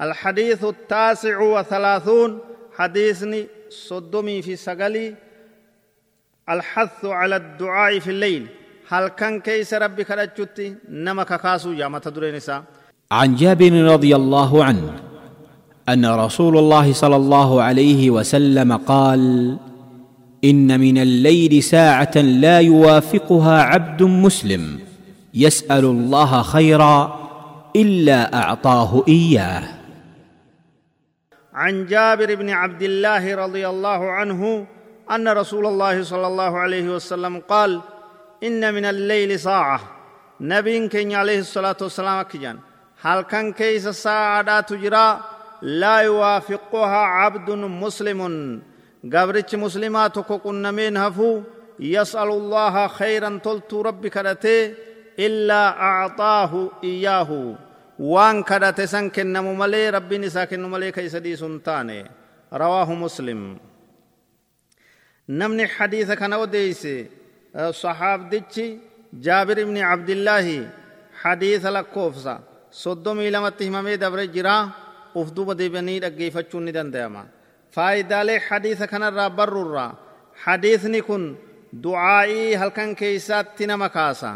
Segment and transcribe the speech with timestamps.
[0.00, 2.38] الحديث التاسع وثلاثون
[2.76, 5.14] حديثني صدمي في سقلي.
[6.48, 8.46] الحث على الدعاء في الليل.
[8.88, 12.40] هل كان كيس ربي كرجتي؟ نمك كاسو يا متدرين
[13.12, 14.92] عن جابر رضي الله عنه
[15.88, 19.56] أن رسول الله صلى الله عليه وسلم قال
[20.44, 24.78] إن من الليل ساعة لا يوافقها عبد مسلم
[25.34, 27.18] يسأل الله خيرا
[27.76, 29.75] إلا أعطاه إياه.
[31.56, 34.66] عن جابر بن عبد الله رضي الله عنه
[35.10, 37.80] أن رسول الله صلى الله عليه وسلم قال
[38.42, 39.80] إن من الليل ساعة.
[40.40, 42.58] نبي كن عليه الصلاة والسلام كجان
[43.02, 45.20] هل كان كيس ساعه تجرى؟
[45.62, 48.20] لا يوافقها عبد مسلم.
[49.12, 51.40] قبرتش مسلمات كنمين هفو
[51.80, 54.74] يسأل الله خيرا تلت ربي كرته
[55.18, 57.54] إلا أعطاه إياه.
[57.98, 62.04] وان كرته سن كنمو ملي ربي نسا كنمو ملي كيس دي سنتاني
[62.52, 63.58] رواه مسلم
[65.28, 66.88] نمني حديث كان وديس
[67.70, 68.78] صحاب ديتشي
[69.12, 70.70] جابر بن عبد الله
[71.22, 74.70] حديث لكوفسا صدومي لمتهمامي دبر جرا
[75.20, 77.22] ufduuba deebi'anii dhaggeeffachuun ni danda'ama
[77.74, 79.90] faayidaalee hadiisa kanarraa barruurraa
[80.44, 81.24] hadiisni kun
[81.84, 84.30] du'aa'ii halkan keeysaatti nama kaasa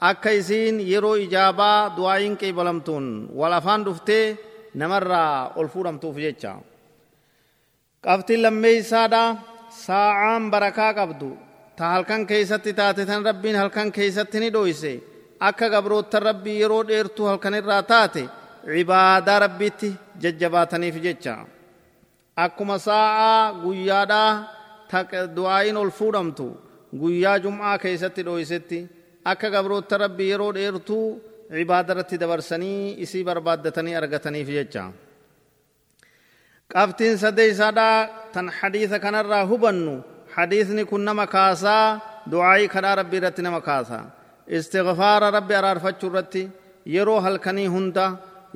[0.00, 3.06] akka isiin yeroo ijaabaa du'aa'iin qeebalamtuun
[3.38, 4.38] wal afaan dhuftee
[4.74, 6.52] namarraa ol fuudhamtuuf jecha
[8.06, 9.22] qabtiin lammeeysaadha
[9.84, 11.30] saa'aan barakaa qabdu
[11.76, 14.92] ta halkan keeysatti taate tan rabbiin halkan keeysatti ni dhoyse
[15.48, 18.22] akka gabroottan rabbii yeroo dheertuu halkanirraa taate
[18.74, 19.88] cibaadaa rabbiitti
[20.22, 21.34] jajjabaataniif jecha
[22.44, 24.30] akkuma saa'aa guyyaadhaa
[25.36, 26.46] du'aayin ol fuudhamtu
[27.00, 28.78] guyyaa jum'aa keessatti dho'isetti
[29.30, 31.06] akka gabroota rabbii yeroo dheertuu
[31.56, 34.82] cibaada irratti dabarsanii isii barbaaddatanii argataniif jecha
[36.74, 37.98] qabtiin sadeeysaadhaa
[38.34, 39.94] tan hadiisa kanarraa hubannu
[40.36, 41.84] hadiisni kun nama kaasaa
[42.32, 43.98] du'aayii kadhaa rabbii irratti nama kaasa
[44.58, 46.42] istighfaara rabbi araarfachuu irratti
[46.96, 48.04] yeroo halkanii hunda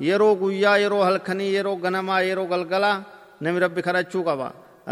[0.09, 2.97] yeroo guyyaa yeroo halkanii yeroo ganamaa yeroo galgalaa
[3.43, 4.47] nami rabbi kadhachuu qaba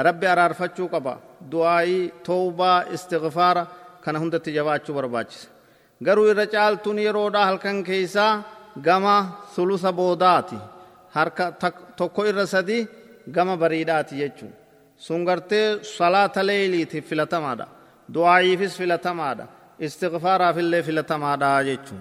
[0.08, 1.13] rabbi araarfachuu qaba
[1.52, 3.63] du'aayii toobaa istighfaara
[4.03, 5.48] kana hundatti jabaachuu barbaachisa
[6.06, 8.34] garuu irra caaltuun yeroodha halkan keeysaa
[8.88, 9.16] gama
[9.56, 10.57] sulusa boodaati
[11.16, 11.45] harka
[12.00, 12.78] tokko irra sadi
[13.35, 14.51] gama bariidhaati jechuu
[15.06, 15.67] sun gartee
[15.97, 17.66] salaata leeyliitiif filatamaadha
[18.13, 19.45] du'aayiifis filatamaadha
[19.85, 22.00] istighfaaraafillee filatamaadha jechuu